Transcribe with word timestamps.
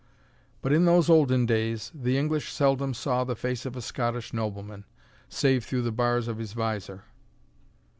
But 0.63 0.73
in 0.73 0.85
those 0.85 1.11
olden 1.11 1.45
days, 1.45 1.91
the 1.93 2.17
English 2.17 2.51
seldom 2.51 2.95
saw 2.95 3.23
the 3.23 3.35
face 3.35 3.67
of 3.67 3.75
a 3.77 3.83
Scottish 3.83 4.33
nobleman, 4.33 4.85
save 5.29 5.63
through 5.63 5.83
the 5.83 5.91
bars 5.91 6.27
of 6.27 6.39
his 6.39 6.53
visor." 6.53 7.03